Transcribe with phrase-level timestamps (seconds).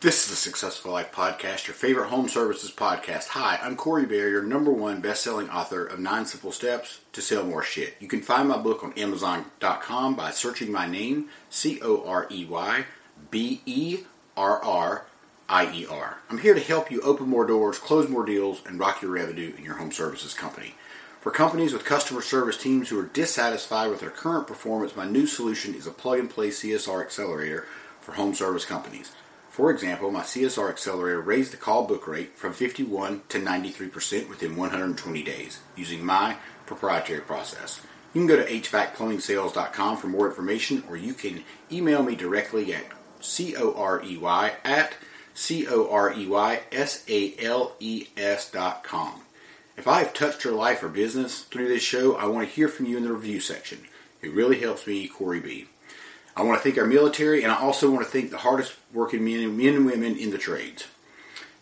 [0.00, 3.26] This is the Successful Life Podcast, your favorite home services podcast.
[3.28, 7.62] Hi, I'm Corey Berrier, number one best-selling author of Nine Simple Steps to Sell More
[7.62, 7.96] Shit.
[8.00, 12.86] You can find my book on Amazon.com by searching my name, C-O-R-E-Y
[13.30, 14.06] B-E-R-R-I-E-R.
[16.30, 19.52] I'm here to help you open more doors, close more deals, and rock your revenue
[19.58, 20.76] in your home services company.
[21.20, 25.26] For companies with customer service teams who are dissatisfied with their current performance, my new
[25.26, 27.66] solution is a plug-and-play CSR accelerator
[28.00, 29.12] for home service companies.
[29.60, 34.56] For example, my CSR accelerator raised the call book rate from 51 to 93% within
[34.56, 37.82] 120 days using my proprietary process.
[38.14, 42.86] You can go to hvacplumbing.sales.com for more information or you can email me directly at
[43.20, 44.94] C-O-R-E-Y at
[45.34, 45.70] C-O-R-E-Y-S-A-L-E-S
[48.50, 49.20] dot com.
[49.76, 52.68] If I have touched your life or business through this show, I want to hear
[52.68, 53.80] from you in the review section.
[54.22, 55.66] It really helps me, Corey B.
[56.36, 59.24] I want to thank our military, and I also want to thank the hardest working
[59.24, 60.86] men, men and women in the trades.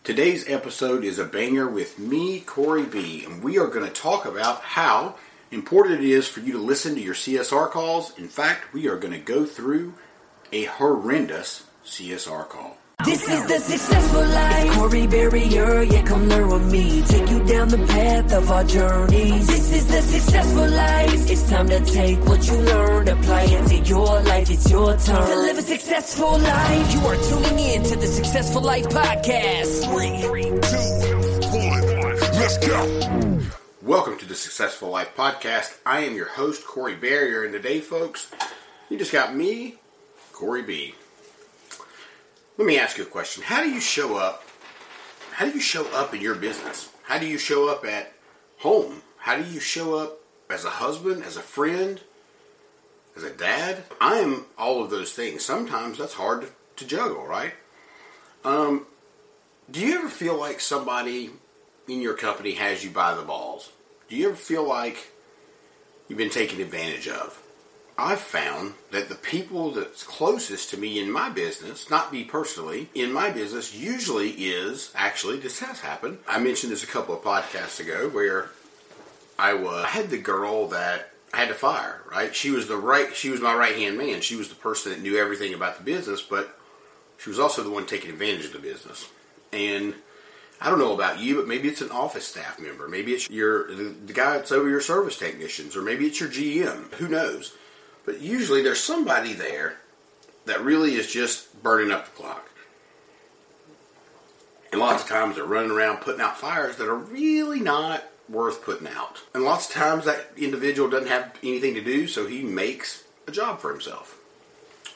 [0.03, 4.25] Today's episode is a banger with me, Corey B, and we are going to talk
[4.25, 5.15] about how
[5.51, 8.17] important it is for you to listen to your CSR calls.
[8.17, 9.93] In fact, we are going to go through
[10.51, 12.77] a horrendous CSR call.
[13.05, 14.65] This is the successful life.
[14.65, 17.01] It's Corey Berrier, yeah, come learn with me.
[17.03, 19.47] Take you down the path of our journeys.
[19.47, 21.31] This is the successful life.
[21.31, 23.43] It's time to take what you learned, apply
[24.51, 26.91] It's your turn to live a successful life.
[26.91, 29.85] You are tuning in to the Successful Life Podcast.
[29.85, 33.39] Three, two, one, let's go.
[33.83, 35.77] Welcome to the Successful Life Podcast.
[35.85, 38.31] I am your host, Corey Berrier, and today, folks,
[38.89, 39.75] you just got me,
[40.33, 40.95] Corey B.
[42.57, 43.43] Let me ask you a question.
[43.43, 44.43] How do you show up?
[45.33, 46.89] How do you show up in your business?
[47.03, 48.13] How do you show up at
[48.57, 49.03] home?
[49.17, 50.17] How do you show up
[50.49, 52.01] as a husband, as a friend,
[53.23, 53.83] as a dad?
[53.99, 55.43] I am all of those things.
[55.43, 56.47] Sometimes that's hard to,
[56.77, 57.53] to juggle, right?
[58.45, 58.85] Um,
[59.69, 61.31] do you ever feel like somebody
[61.87, 63.71] in your company has you by the balls?
[64.07, 65.11] Do you ever feel like
[66.07, 67.41] you've been taken advantage of?
[67.97, 72.87] I've found that the people that's closest to me in my business, not me personally,
[72.95, 76.19] in my business usually is actually this has happened.
[76.25, 78.51] I mentioned this a couple of podcasts ago where
[79.37, 82.35] I was I had the girl that I had to fire, right?
[82.35, 84.21] She was the right she was my right hand man.
[84.21, 86.57] She was the person that knew everything about the business, but
[87.17, 89.07] she was also the one taking advantage of the business.
[89.51, 89.93] And
[90.61, 92.87] I don't know about you, but maybe it's an office staff member.
[92.87, 96.29] Maybe it's your the, the guy that's over your service technicians, or maybe it's your
[96.29, 96.93] GM.
[96.95, 97.55] Who knows?
[98.05, 99.77] But usually there's somebody there
[100.45, 102.49] that really is just burning up the clock.
[104.71, 108.63] And lots of times they're running around putting out fires that are really not worth
[108.63, 109.21] putting out.
[109.33, 113.31] And lots of times that individual doesn't have anything to do, so he makes a
[113.31, 114.19] job for himself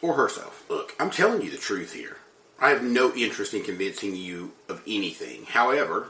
[0.02, 0.66] or herself.
[0.70, 2.18] Look, I'm telling you the truth here.
[2.60, 5.46] I have no interest in convincing you of anything.
[5.46, 6.10] However,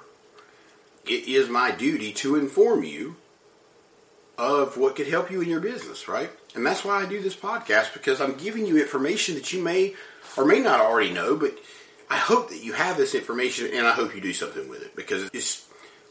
[1.06, 3.16] it is my duty to inform you
[4.38, 6.30] of what could help you in your business, right?
[6.56, 9.96] And that's why I do this podcast because I'm giving you information that you may
[10.38, 11.58] or may not already know, but
[12.10, 14.96] I hope that you have this information and I hope you do something with it
[14.96, 15.68] because it's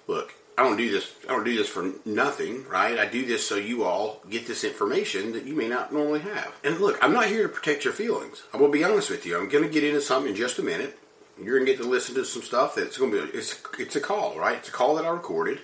[0.07, 2.99] look, I don't do this I don't do this for nothing, right?
[2.99, 6.55] I do this so you all get this information that you may not normally have.
[6.63, 8.43] And look, I'm not here to protect your feelings.
[8.53, 9.39] I will be honest with you.
[9.39, 10.99] I'm going to get into something in just a minute.
[11.39, 13.97] You're going to get to listen to some stuff that's going to be it's it's
[13.97, 14.59] a call, right?
[14.59, 15.61] It's a call that I recorded.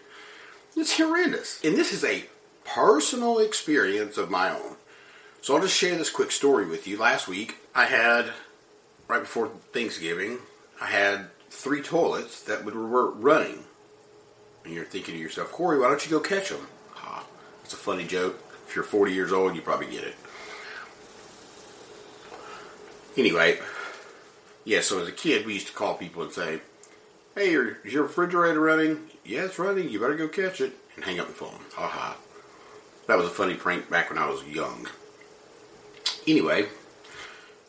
[0.77, 1.63] It's horrendous.
[1.65, 2.25] And this is a
[2.65, 4.77] personal experience of my own.
[5.41, 6.99] So I'll just share this quick story with you.
[6.99, 8.33] Last week, I had,
[9.07, 10.39] right before Thanksgiving,
[10.81, 13.65] I had three toilets that were running.
[14.65, 16.67] And you're thinking to yourself, Corey, why don't you go catch them?
[16.97, 17.25] Ah,
[17.65, 18.39] it's a funny joke.
[18.67, 20.15] If you're 40 years old, you probably get it.
[23.17, 23.59] Anyway,
[24.65, 26.61] yeah, so as a kid, we used to call people and say,
[27.35, 29.09] Hey, is your refrigerator running?
[29.25, 29.89] Yeah, it's running.
[29.89, 30.73] You better go catch it.
[30.97, 31.61] And hang up the phone.
[31.75, 32.15] Haha.
[33.07, 34.89] That was a funny prank back when I was young.
[36.27, 36.67] Anyway,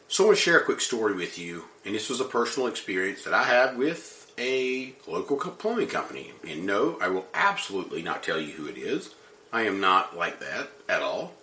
[0.08, 1.66] so I want to share a quick story with you.
[1.86, 6.32] And this was a personal experience that I had with a local plumbing company.
[6.48, 9.14] And no, I will absolutely not tell you who it is.
[9.52, 11.34] I am not like that at all.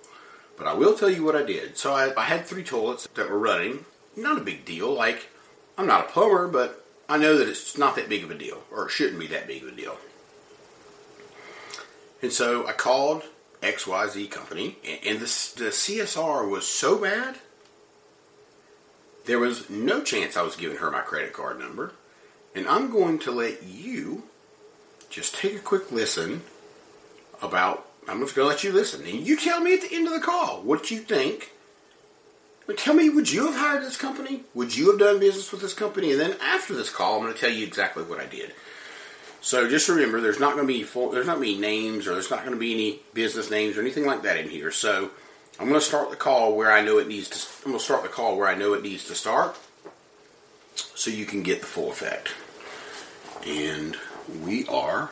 [0.56, 1.76] But I will tell you what I did.
[1.76, 3.84] So I, I had three toilets that were running.
[4.16, 4.92] Not a big deal.
[4.92, 5.28] Like,
[5.76, 8.62] I'm not a plumber, but I know that it's not that big of a deal,
[8.72, 9.98] or it shouldn't be that big of a deal.
[12.22, 13.24] And so I called
[13.62, 17.36] XYZ company, and, the, the CSR was so bad,
[19.26, 21.92] there was no chance I was giving her my credit card number.
[22.56, 24.24] And I'm going to let you
[25.10, 26.40] just take a quick listen
[27.42, 29.06] about, I'm just going to let you listen.
[29.06, 31.52] And you tell me at the end of the call what you think.
[32.66, 34.42] But tell me, would you have hired this company?
[34.54, 36.12] Would you have done business with this company?
[36.12, 38.54] And then after this call, I'm going to tell you exactly what I did.
[39.40, 42.08] So just remember, there's not going to be full, there's not going to be names
[42.08, 44.72] or there's not going to be any business names or anything like that in here.
[44.72, 45.10] So
[45.60, 47.64] I'm going to start the call where I know it needs to.
[47.64, 49.56] I'm going to start the call where I know it needs to start,
[50.74, 52.32] so you can get the full effect.
[53.44, 53.96] And
[54.42, 55.10] we are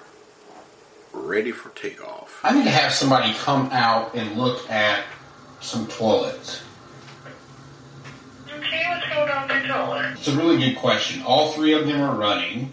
[1.13, 2.41] ready for takeoff.
[2.43, 5.05] I need to have somebody come out and look at
[5.61, 6.63] some toilets.
[8.53, 10.13] Okay, what's going on with the toilet?
[10.13, 11.23] It's a really good question.
[11.23, 12.71] All three of them are running,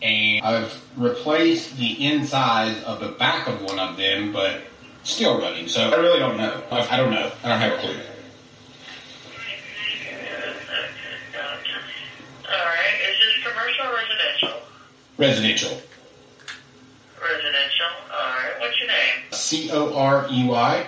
[0.00, 4.62] and I've replaced the inside of the back of one of them, but
[5.04, 5.68] still running.
[5.68, 6.62] So I really don't know.
[6.70, 7.30] I I don't know.
[7.44, 7.96] I don't have a clue.
[15.22, 15.70] Residential.
[17.22, 17.86] Residential.
[18.10, 19.30] Alright, what's your name?
[19.30, 20.86] C O R E Y,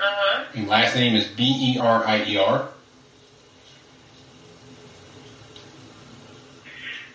[0.00, 0.44] Uh-huh.
[0.52, 2.68] and last name is B E R I E R.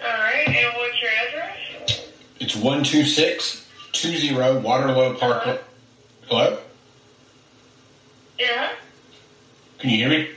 [0.01, 2.01] Alright, and what's your address?
[2.39, 5.61] It's one two six two zero Waterloo Park.
[6.29, 6.59] Hello?
[8.39, 8.69] Yeah?
[9.79, 10.29] Can you hear me?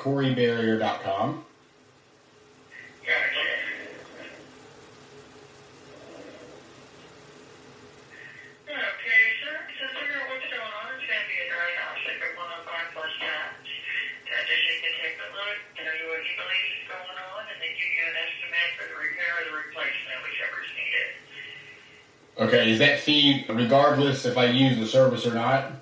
[0.03, 0.15] What?
[0.15, 1.45] CoreyBerrier dot com.
[3.05, 3.45] Gotcha.
[8.65, 10.89] Okay, sir, so figure out what's going on.
[10.97, 13.69] It's going to be a diagnostic of 105 plus times.
[14.25, 17.91] Dietitian can take a look, you what he believes is going on, and then give
[17.93, 21.09] you an estimate for the repair or the replacement, whichever's needed.
[22.41, 25.77] Okay, is that fee regardless if I use the service or not?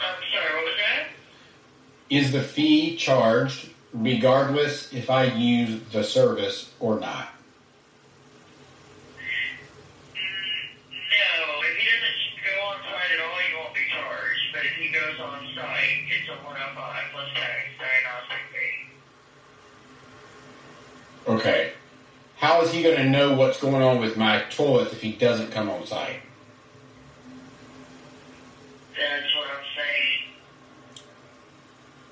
[0.00, 1.12] I'm sorry, what was that?
[2.10, 7.28] Is the fee charged regardless if I use the service or not?
[10.12, 10.20] No,
[11.62, 14.40] if he doesn't go on site at all, he won't be charged.
[14.52, 18.90] But if he goes on site, it's a 105 plus tax diagnostic fee.
[21.28, 21.72] Okay.
[22.38, 25.52] How is he going to know what's going on with my toilets if he doesn't
[25.52, 26.22] come on site?
[28.98, 29.39] That's what I'm saying.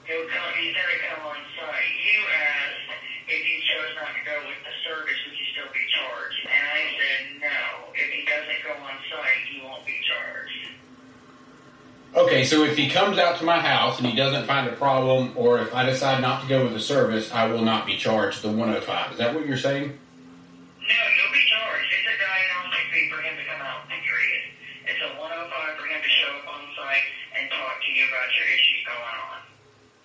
[0.08, 1.92] He'll come, he's gonna come on site.
[2.00, 2.96] You asked
[3.28, 6.48] if he chose not to go with the service, would you still be charged?
[6.48, 7.92] And I said no.
[7.92, 10.64] If he doesn't go on site, he won't be charged.
[12.16, 15.36] Okay, so if he comes out to my house and he doesn't find a problem,
[15.36, 18.40] or if I decide not to go with the service, I will not be charged
[18.40, 19.12] the 105.
[19.12, 19.92] Is that what you're saying?
[19.92, 21.84] No, you'll be charged.
[21.84, 24.42] It's a diagnostic fee for him to come out, period.
[24.88, 28.32] It's a 105 for him to show up on site and talk to you about
[28.40, 29.47] your issues going on.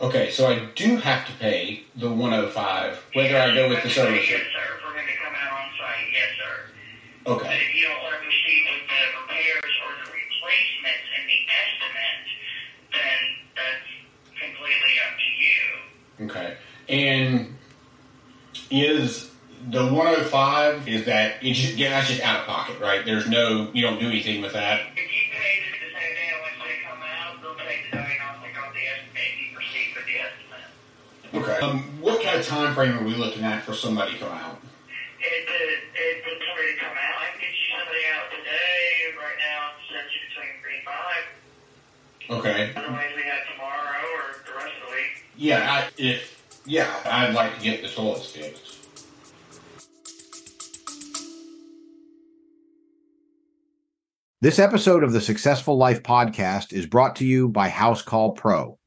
[0.03, 4.29] Okay, so I do have to pay the 105 whether I go with the service
[4.29, 4.75] Yes, sir.
[4.83, 7.31] For him to come out on site, yes, sir.
[7.31, 7.47] Okay.
[7.47, 11.39] But if you don't want to proceed with the repairs or the replacements and the
[11.55, 12.27] estimate,
[12.91, 13.19] then
[13.55, 13.91] that's
[14.43, 16.27] completely up to you.
[16.27, 16.57] Okay.
[16.89, 17.55] And
[18.69, 19.31] is
[19.69, 23.05] the 105 is that it's just, yeah, that's just out of pocket, right?
[23.05, 24.81] There's no you don't do anything with that.
[24.81, 25.72] If you pay the
[30.23, 31.43] estimate.
[31.43, 31.59] Okay.
[31.65, 34.61] Um, what kind of time frame are we looking at for somebody to come out?
[35.19, 37.15] It, it, it, it's somebody to come out.
[37.19, 39.15] I can get you somebody out today.
[39.19, 41.25] Right now, it's set you between three and five.
[42.29, 42.73] Okay.
[42.75, 45.25] Otherwise, we have tomorrow or the rest of the week.
[45.35, 48.73] Yeah, I, if yeah, I'd like to get the toilets fixed.
[54.41, 58.77] This episode of the Successful Life podcast is brought to you by House Call Pro.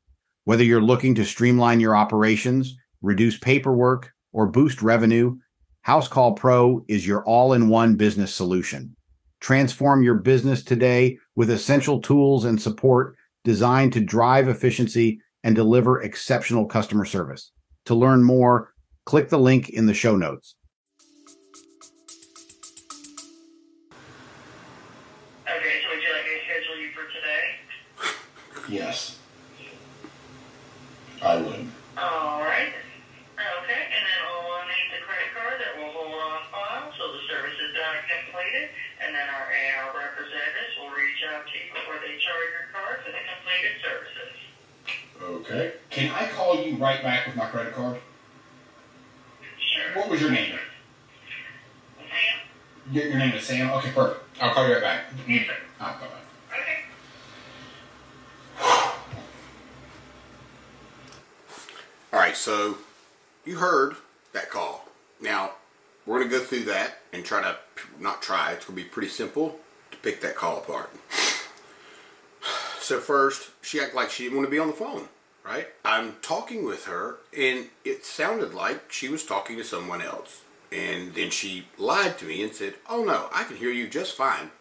[0.47, 5.39] Whether you're looking to streamline your operations, reduce paperwork, or boost revenue,
[5.83, 8.95] House Call Pro is your all in one business solution.
[9.41, 16.01] Transform your business today with essential tools and support designed to drive efficiency and deliver
[16.01, 17.51] exceptional customer service.
[17.87, 18.73] To learn more,
[19.05, 20.55] click the link in the show notes.
[25.43, 27.03] Okay, so would you like me to schedule you for
[28.69, 28.79] today?
[28.79, 29.19] Yes.
[31.23, 31.67] I would.
[31.97, 32.73] All right.
[33.37, 37.23] Okay, and then we'll need the credit card that we'll hold on file so the
[37.29, 38.69] service is done and completed,
[39.05, 42.97] and then our AR representatives will reach out to you before they charge your card
[43.05, 44.33] for the completed services.
[45.21, 45.65] Okay.
[45.91, 47.99] Can I call you right back with my credit card?
[49.61, 50.01] Sure.
[50.01, 50.57] What was your name?
[51.99, 52.93] Sam?
[52.93, 53.71] Your, your name is Sam?
[53.73, 54.21] Okay, perfect.
[54.41, 55.05] I'll call you right back.
[55.27, 55.55] Yes, sir.
[55.81, 56.26] All right, bye-bye.
[62.17, 62.79] All right, so
[63.45, 63.95] you heard
[64.33, 64.89] that call.
[65.21, 65.51] Now,
[66.07, 67.59] we're going to go through that and try to,
[68.01, 70.91] not try, it's going to be pretty simple to pick that call apart.
[72.81, 75.09] So, first, she acted like she didn't want to be on the phone,
[75.45, 75.69] right?
[75.85, 80.41] I'm talking with her, and it sounded like she was talking to someone else.
[80.73, 84.17] And then she lied to me and said, Oh no, I can hear you just
[84.17, 84.53] fine.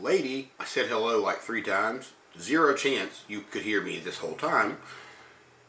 [0.00, 2.10] Lady, I said hello like three times.
[2.40, 4.78] Zero chance you could hear me this whole time.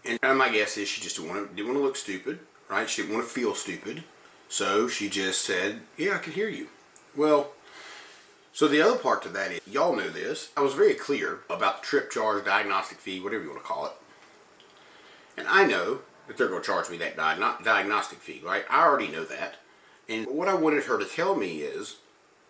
[0.05, 2.89] And my guess is she just didn't want to, didn't want to look stupid, right?
[2.89, 4.03] She didn't want to feel stupid.
[4.49, 6.67] So she just said, Yeah, I can hear you.
[7.15, 7.51] Well,
[8.53, 10.51] so the other part to that is, y'all know this.
[10.55, 13.87] I was very clear about the trip charge, diagnostic fee, whatever you want to call
[13.87, 13.91] it.
[15.37, 18.63] And I know that they're going to charge me that diagno- diagnostic fee, right?
[18.69, 19.55] I already know that.
[20.07, 21.97] And what I wanted her to tell me is,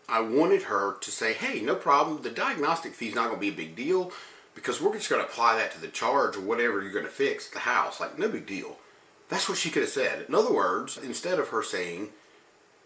[0.07, 2.21] I wanted her to say, hey, no problem.
[2.21, 4.11] The diagnostic fee is not going to be a big deal
[4.55, 7.11] because we're just going to apply that to the charge or whatever you're going to
[7.11, 7.99] fix the house.
[7.99, 8.77] Like, no big deal.
[9.29, 10.25] That's what she could have said.
[10.27, 12.09] In other words, instead of her saying,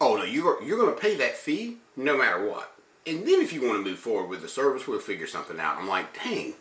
[0.02, 2.74] oh, no, you're, you're going to pay that fee no matter what.
[3.06, 5.78] And then if you want to move forward with the service, we'll figure something out.
[5.78, 6.54] I'm like, dang.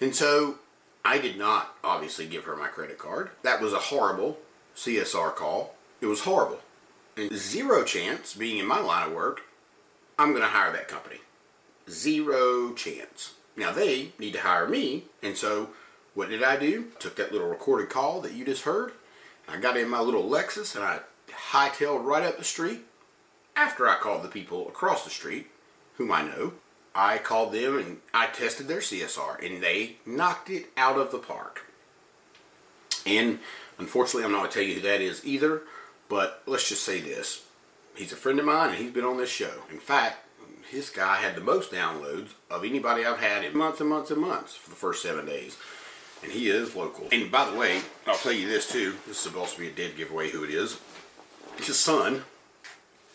[0.00, 0.56] And so
[1.04, 3.30] I did not obviously give her my credit card.
[3.42, 4.38] That was a horrible
[4.76, 5.74] CSR call.
[6.00, 6.60] It was horrible.
[7.16, 9.42] And zero chance, being in my line of work,
[10.18, 11.20] I'm going to hire that company.
[11.88, 13.34] Zero chance.
[13.56, 15.04] Now they need to hire me.
[15.22, 15.70] And so
[16.14, 16.86] what did I do?
[16.98, 18.92] Took that little recorded call that you just heard.
[19.48, 21.00] I got in my little Lexus and I
[21.50, 22.80] hightailed right up the street.
[23.56, 25.48] After I called the people across the street,
[25.96, 26.54] whom I know,
[26.94, 31.18] I called them and I tested their CSR and they knocked it out of the
[31.18, 31.66] park.
[33.06, 33.38] And
[33.78, 35.62] unfortunately, I'm not going to tell you who that is either,
[36.08, 37.44] but let's just say this.
[37.94, 39.62] He's a friend of mine and he's been on this show.
[39.70, 40.24] In fact,
[40.68, 44.20] his guy had the most downloads of anybody I've had in months and months and
[44.20, 45.56] months for the first seven days.
[46.22, 47.08] And he is local.
[47.12, 48.94] And by the way, I'll tell you this too.
[49.06, 50.78] This is supposed to be a dead giveaway who it is.
[51.56, 52.24] His son,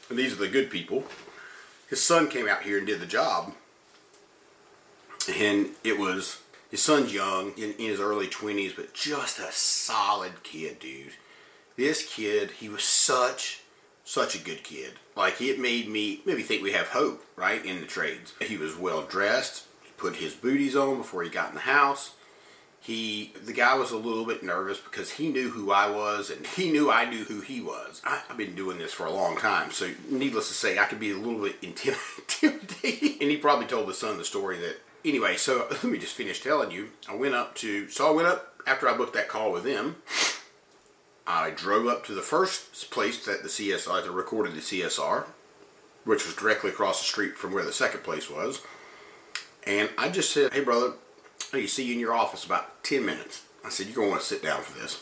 [0.10, 1.04] and these are the good people,
[1.90, 3.54] his son came out here and did the job.
[5.40, 10.44] And it was, his son's young, in, in his early 20s, but just a solid
[10.44, 11.14] kid, dude.
[11.78, 13.62] This kid, he was such,
[14.06, 14.94] such a good kid.
[15.18, 18.34] Like, it made me maybe think we have hope, right, in the trades.
[18.42, 19.66] He was well dressed.
[19.84, 22.14] He put his booties on before he got in the house
[22.86, 26.46] he the guy was a little bit nervous because he knew who I was and
[26.46, 28.00] he knew I knew who he was.
[28.06, 31.00] I, have been doing this for a long time, so needless to say, I could
[31.00, 33.18] be a little bit intim- intimidating.
[33.22, 35.36] And he probably told his son the story that anyway.
[35.36, 36.90] So let me just finish telling you.
[37.10, 39.96] I went up to so I went up after I booked that call with them.
[41.28, 45.26] I drove up to the first place that the CSR that recorded the CSR,
[46.04, 48.62] which was directly across the street from where the second place was.
[49.66, 50.94] And I just said, "Hey, brother."
[51.54, 53.44] I need to see you in your office about 10 minutes.
[53.64, 55.02] I said, You're to want to sit down for this.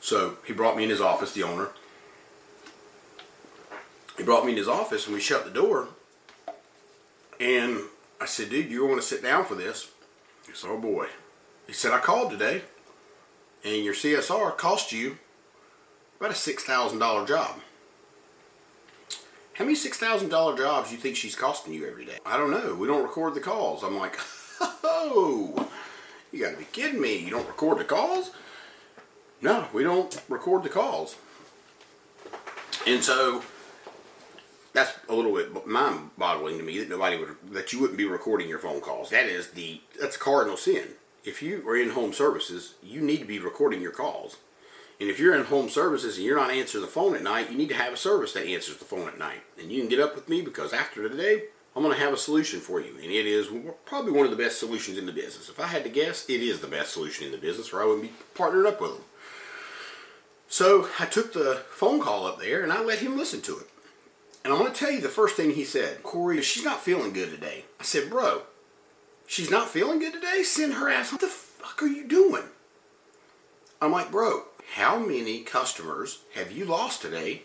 [0.00, 1.70] So he brought me in his office, the owner.
[4.16, 5.88] He brought me in his office and we shut the door.
[7.38, 7.80] And
[8.20, 9.90] I said, Dude, you're to want to sit down for this?
[10.46, 11.06] He said, Oh boy.
[11.66, 12.62] He said, I called today
[13.64, 15.18] and your CSR cost you
[16.18, 17.60] about a $6,000 job.
[19.54, 22.18] How many $6,000 jobs you think she's costing you every day?
[22.26, 22.74] I don't know.
[22.74, 23.82] We don't record the calls.
[23.82, 24.18] I'm like,
[24.60, 25.70] oh,
[26.30, 27.16] you got to be kidding me.
[27.16, 28.32] You don't record the calls?
[29.40, 31.16] No, we don't record the calls.
[32.86, 33.42] And so
[34.72, 38.48] that's a little bit mind-boggling to me that nobody would that you wouldn't be recording
[38.48, 39.10] your phone calls.
[39.10, 40.88] That is the that's cardinal sin.
[41.24, 44.36] If you are in home services, you need to be recording your calls.
[44.98, 47.58] And if you're in home services and you're not answering the phone at night, you
[47.58, 49.40] need to have a service that answers the phone at night.
[49.60, 52.18] And you can get up with me because after today, I'm going to have a
[52.18, 52.94] solution for you.
[52.94, 53.48] And it is
[53.84, 55.50] probably one of the best solutions in the business.
[55.50, 57.84] If I had to guess, it is the best solution in the business, or I
[57.84, 59.04] wouldn't be partnered up with them.
[60.48, 63.66] So I took the phone call up there and I let him listen to it.
[64.44, 67.12] And I'm going to tell you the first thing he said Corey, she's not feeling
[67.12, 67.64] good today.
[67.80, 68.42] I said, Bro,
[69.26, 70.44] she's not feeling good today?
[70.44, 71.10] Send her ass.
[71.10, 72.44] What the fuck are you doing?
[73.82, 77.42] I'm like, Bro, how many customers have you lost today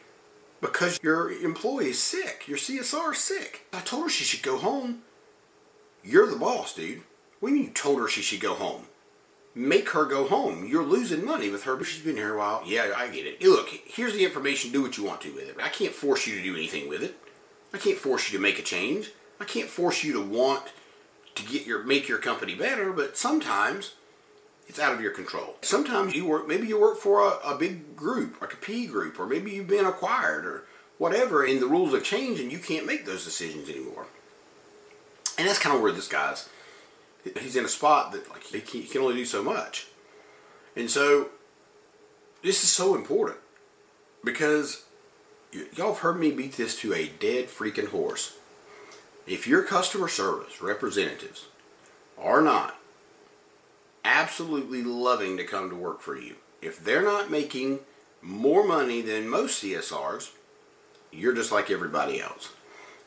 [0.60, 2.48] because your employee is sick?
[2.48, 3.68] Your CSR is sick.
[3.74, 5.04] I told her she should go home.
[6.04, 7.04] You're the boss, dude.
[7.42, 8.86] Mean you told her she should go home?
[9.54, 10.66] Make her go home.
[10.66, 12.64] You're losing money with her, but she's been here a while.
[12.66, 13.42] Yeah, I get it.
[13.42, 14.72] Look, here's the information.
[14.72, 15.58] Do what you want to with it.
[15.62, 17.18] I can't force you to do anything with it.
[17.74, 19.12] I can't force you to make a change.
[19.40, 20.72] I can't force you to want
[21.36, 23.96] to get your make your company better, but sometimes
[24.68, 25.56] it's out of your control.
[25.62, 29.20] Sometimes you work, maybe you work for a, a big group, like a P group,
[29.20, 30.64] or maybe you've been acquired or
[30.98, 34.06] whatever, and the rules have changed and you can't make those decisions anymore.
[35.38, 36.48] And that's kind of where this guy's,
[37.40, 39.88] he's in a spot that like he can, he can only do so much.
[40.76, 41.30] And so
[42.44, 43.40] this is so important
[44.24, 44.86] because
[45.54, 48.38] y- y'all have heard me beat this to a dead freaking horse.
[49.28, 51.48] If your customer service representatives
[52.18, 52.78] are not
[54.04, 56.36] absolutely loving to come to work for you.
[56.62, 57.80] If they're not making
[58.22, 60.32] more money than most CSRs,
[61.12, 62.52] you're just like everybody else.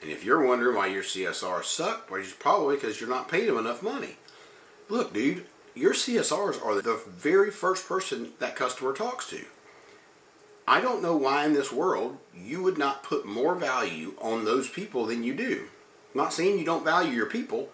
[0.02, 3.46] And if you're wondering why your CSRs suck, well, it's probably because you're not paying
[3.46, 4.16] them enough money.
[4.88, 9.44] Look, dude, your CSRs are the very first person that customer talks to.
[10.66, 14.68] I don't know why in this world you would not put more value on those
[14.68, 15.68] people than you do.
[16.14, 17.70] I'm not saying you don't value your people,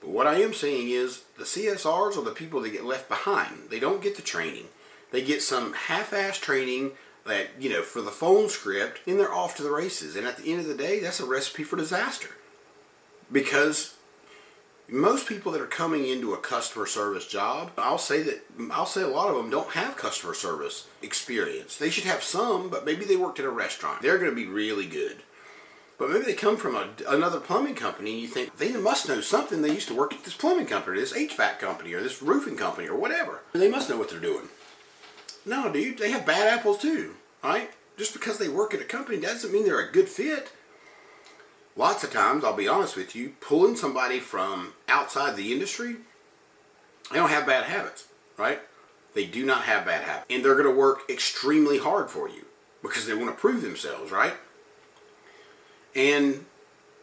[0.00, 3.70] but what I am saying is the CSRs are the people that get left behind.
[3.70, 4.66] They don't get the training.
[5.10, 6.92] They get some half-ass training
[7.26, 10.16] that, you know, for the phone script, and they're off to the races.
[10.16, 12.30] And at the end of the day, that's a recipe for disaster.
[13.30, 13.94] Because
[14.88, 19.02] most people that are coming into a customer service job, I'll say that I'll say
[19.02, 21.76] a lot of them don't have customer service experience.
[21.76, 24.02] They should have some, but maybe they worked at a restaurant.
[24.02, 25.18] They're going to be really good.
[26.00, 29.20] But maybe they come from a, another plumbing company and you think they must know
[29.20, 29.60] something.
[29.60, 32.56] They used to work at this plumbing company, or this HVAC company, or this roofing
[32.56, 33.42] company, or whatever.
[33.52, 34.48] They must know what they're doing.
[35.44, 37.70] No, dude, they have bad apples too, right?
[37.98, 40.52] Just because they work at a company doesn't mean they're a good fit.
[41.76, 45.96] Lots of times, I'll be honest with you, pulling somebody from outside the industry,
[47.12, 48.08] they don't have bad habits,
[48.38, 48.60] right?
[49.12, 50.26] They do not have bad habits.
[50.30, 52.46] And they're going to work extremely hard for you
[52.82, 54.32] because they want to prove themselves, right?
[55.94, 56.44] And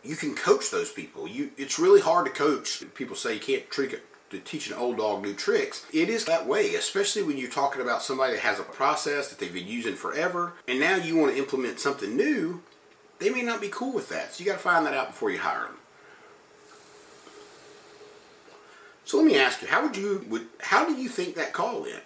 [0.04, 1.28] you can coach those people.
[1.28, 2.84] You, it's really hard to coach.
[2.94, 5.86] People say you can't trick it, to teach an old dog new tricks.
[5.94, 9.40] It is that way, especially when you're talking about somebody that has a process that
[9.40, 12.62] they've been using forever, and now you want to implement something new.
[13.20, 15.32] They may not be cool with that, so you got to find that out before
[15.32, 15.78] you hire them.
[19.06, 21.84] So let me ask you, how would you would how do you think that call
[21.84, 22.04] went?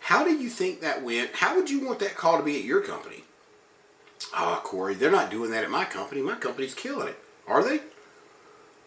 [0.00, 1.34] How do you think that went?
[1.34, 3.24] How would you want that call to be at your company?
[4.34, 6.20] Oh, Corey, they're not doing that at my company.
[6.20, 7.18] My company's killing it.
[7.46, 7.80] Are they?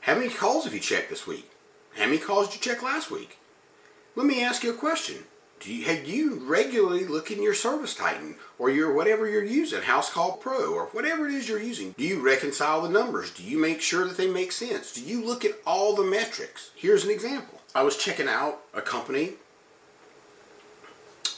[0.01, 1.49] How many calls have you checked this week?
[1.95, 3.37] How many calls did you check last week?
[4.15, 5.23] Let me ask you a question.
[5.59, 9.83] Do you, have you regularly look in your Service Titan or your whatever you're using,
[9.83, 11.93] House Call Pro or whatever it is you're using?
[11.97, 13.31] Do you reconcile the numbers?
[13.31, 14.91] Do you make sure that they make sense?
[14.91, 16.71] Do you look at all the metrics?
[16.75, 17.61] Here's an example.
[17.75, 19.33] I was checking out a company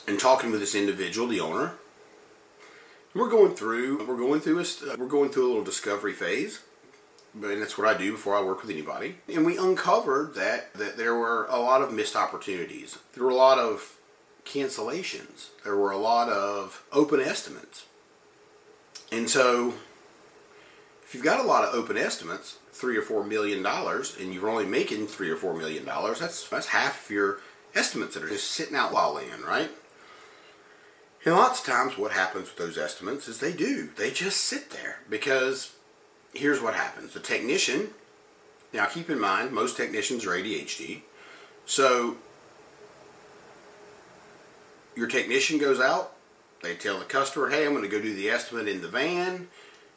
[0.08, 1.74] and talking with this individual, the owner,
[3.14, 6.62] we're going through we're going through a uh, we're going through a little discovery phase
[7.34, 9.16] and that's what I do before I work with anybody.
[9.34, 13.00] And we uncovered that that there were a lot of missed opportunities.
[13.14, 13.98] There were a lot of
[14.46, 15.48] cancellations.
[15.64, 17.86] There were a lot of open estimates.
[19.12, 19.74] And so
[21.04, 24.50] if you've got a lot of open estimates, three or four million dollars, and you're
[24.50, 27.40] only making three or four million dollars, that's that's half of your
[27.74, 29.72] estimates that are just sitting out while laying, right?
[31.26, 33.90] And lots of times, what happens with those estimates is they do.
[33.96, 35.74] They just sit there because
[36.34, 37.14] here's what happens.
[37.14, 37.90] The technician,
[38.74, 41.02] now keep in mind, most technicians are ADHD.
[41.66, 42.18] So
[44.96, 46.14] your technician goes out
[46.64, 49.36] They tell the customer, hey, I'm going to go do the estimate in the van,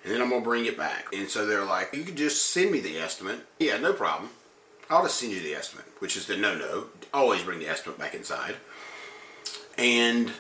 [0.03, 1.07] and then I'm going to bring it back.
[1.15, 3.47] And so they're like, you could just send me the estimate.
[3.61, 4.31] Yeah, no problem.
[4.91, 6.87] I'll just send you the estimate, which is the no no.
[7.15, 8.57] Always bring the estimate back inside.
[9.79, 10.33] And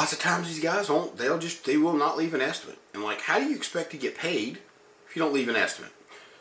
[0.00, 2.78] lots of times these guys won't, they'll just, they will not leave an estimate.
[2.94, 4.58] And like, how do you expect to get paid
[5.06, 5.92] if you don't leave an estimate?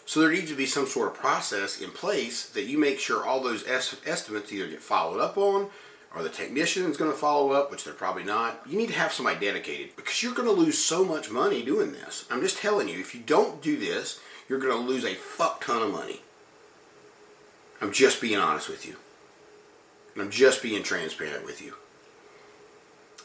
[0.06, 3.26] So there needs to be some sort of process in place that you make sure
[3.26, 5.68] all those es- estimates either get followed up on
[6.16, 8.62] or the technician is going to follow up, which they're probably not.
[8.66, 11.92] You need to have somebody dedicated because you're going to lose so much money doing
[11.92, 12.26] this.
[12.32, 15.66] I'm just telling you, if you don't do this, you're going to lose a fuck
[15.66, 16.22] ton of money.
[17.82, 18.96] I'm just being honest with you.
[20.14, 21.76] And I'm just being transparent with you.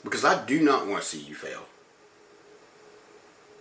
[0.05, 1.65] Because I do not want to see you fail.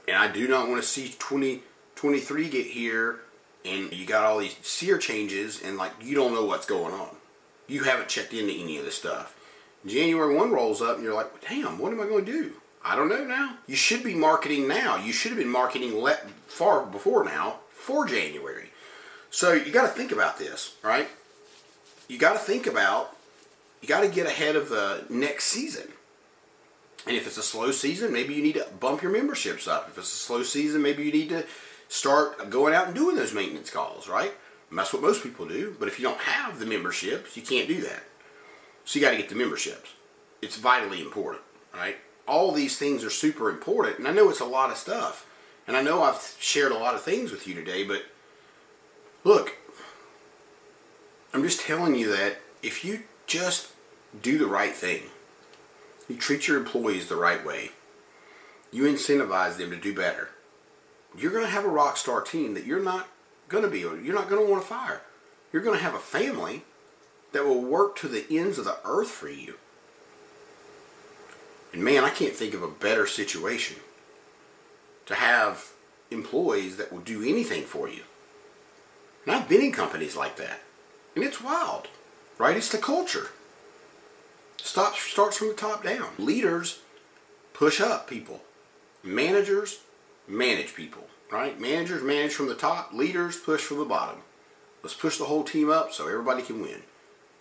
[0.08, 3.22] And I do not want to see 2023 get here
[3.66, 7.16] and you got all these SEER changes and like you don't know what's going on.
[7.68, 9.38] You haven't checked into any of this stuff.
[9.86, 12.54] January 1 rolls up and you're like, damn, what am I going to do?
[12.84, 13.56] I don't know now.
[13.68, 14.98] You should be marketing now.
[14.98, 18.70] You should have been marketing le- far before now for January.
[19.32, 21.08] So you got to think about this, right?
[22.08, 23.16] You got to think about,
[23.82, 25.88] you got to get ahead of the next season.
[27.06, 29.90] And if it's a slow season, maybe you need to bump your memberships up.
[29.90, 31.46] If it's a slow season, maybe you need to
[31.90, 34.32] start going out and doing those maintenance calls, right?
[34.70, 35.76] And that's what most people do.
[35.78, 38.04] But if you don't have the memberships, you can't do that.
[38.86, 39.92] So you got to get the memberships.
[40.42, 41.98] It's vitally important, right?
[42.28, 44.00] All these things are super important.
[44.00, 45.28] And I know it's a lot of stuff.
[45.68, 48.04] And I know I've shared a lot of things with you today, but
[49.24, 49.58] look,
[51.34, 53.72] I'm just telling you that if you just
[54.22, 55.04] do the right thing,
[56.14, 57.72] you treat your employees the right way,
[58.72, 60.30] you incentivize them to do better,
[61.18, 63.08] you're going to have a rock star team that you're not
[63.50, 65.02] going to be, you're not going to want to fire.
[65.52, 66.64] You're going to have a family
[67.32, 69.56] that will work to the ends of the earth for you.
[71.72, 73.78] And man, I can't think of a better situation
[75.08, 75.72] to have
[76.12, 78.04] employees that will do anything for you.
[79.26, 80.62] And I've been in companies like that.
[81.16, 81.88] And it's wild,
[82.38, 82.58] right?
[82.58, 83.30] It's the culture.
[84.64, 86.10] Starts from the top down.
[86.18, 86.80] Leaders
[87.54, 88.42] push up people.
[89.04, 89.82] Managers
[90.28, 91.60] manage people, right?
[91.60, 92.94] Managers manage from the top.
[92.94, 94.22] Leaders push from the bottom.
[94.82, 96.82] Let's push the whole team up so everybody can win.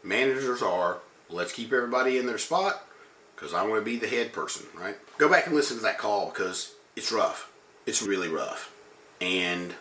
[0.02, 0.98] Managers are,
[1.30, 2.84] let's keep everybody in their spot
[3.36, 4.96] because I want to be the head person, right?
[5.18, 7.52] Go back and listen to that call because it's rough.
[7.86, 8.74] It's really rough.
[9.20, 9.74] And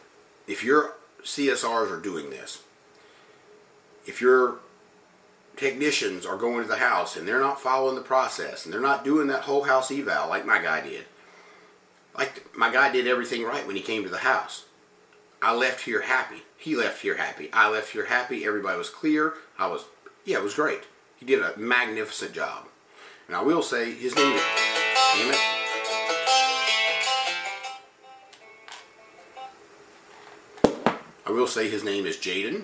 [0.48, 2.62] if your CSRs are doing this,
[4.06, 4.60] if your
[5.62, 9.06] technicians are going to the house and they're not following the process and they're not
[9.06, 11.06] doing that whole house eval like my guy did,
[12.18, 14.66] like my guy did everything right when he came to the house.
[15.40, 16.42] I left here happy.
[16.58, 17.52] He left here happy.
[17.54, 18.44] I left here happy.
[18.44, 19.36] Everybody was clear.
[19.60, 19.86] I was,
[20.26, 20.82] yeah, it was great.
[21.16, 22.66] He did a magnificent job.
[23.28, 24.40] And I will say his name.
[25.16, 25.40] Damn it.
[31.28, 32.64] I will say his name is Jaden.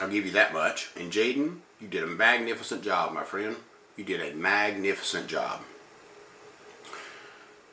[0.00, 0.90] I'll give you that much.
[0.96, 3.56] And Jaden, you did a magnificent job, my friend.
[3.96, 5.60] You did a magnificent job.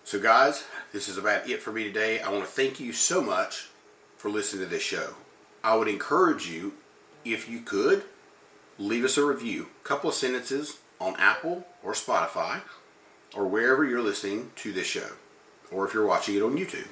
[0.04, 0.64] So, guys,
[0.94, 2.20] this is about it for me today.
[2.20, 3.70] I want to thank you so much
[4.18, 5.16] for listening to this show.
[5.64, 6.74] I would encourage you,
[7.26, 8.04] if you could,
[8.80, 12.62] leave us a review, a couple of sentences on Apple or Spotify
[13.36, 15.10] or wherever you're listening to this show,
[15.72, 16.88] or if you're watching it on YouTube.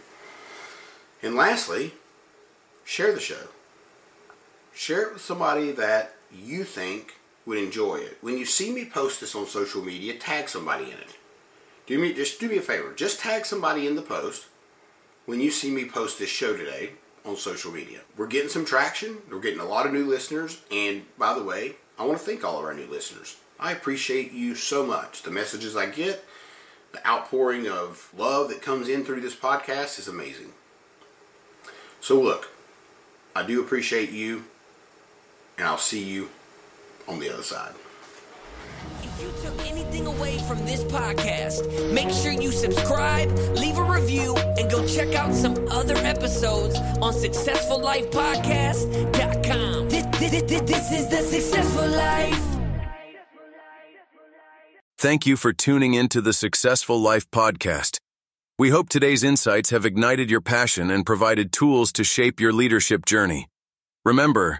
[1.24, 1.94] And lastly,
[2.84, 3.48] share the show.
[4.76, 8.18] Share it with somebody that you think would enjoy it.
[8.22, 11.16] When you see me post this on social media, tag somebody in it.
[11.88, 12.94] Do me just do me a favor.
[12.94, 14.48] Just tag somebody in the post
[15.26, 16.92] when you see me post this show today
[17.24, 18.02] on social media.
[18.18, 19.18] We're getting some traction.
[19.32, 20.62] We're getting a lot of new listeners.
[20.72, 23.38] And by the way, I want to thank all of our new listeners.
[23.60, 25.22] I appreciate you so much.
[25.22, 26.26] The messages I get,
[26.92, 30.52] the outpouring of love that comes in through this podcast is amazing.
[32.02, 32.50] So look,
[33.36, 34.44] I do appreciate you,
[35.66, 36.30] and I'll see you
[37.08, 37.74] on the other side.
[39.02, 44.38] If you took anything away from this podcast, make sure you subscribe, leave a review,
[44.38, 49.90] and go check out some other episodes on SuccessfulLifePodcast.com.
[49.90, 52.44] This, this, this, this is the Successful Life.
[55.00, 57.98] Thank you for tuning in to the Successful Life Podcast.
[58.60, 63.04] We hope today's insights have ignited your passion and provided tools to shape your leadership
[63.06, 63.48] journey.
[64.06, 64.60] Remember,